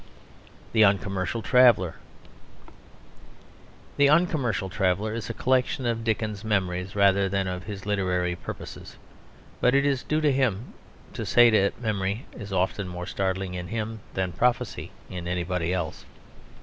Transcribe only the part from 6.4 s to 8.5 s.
memories rather than of his literary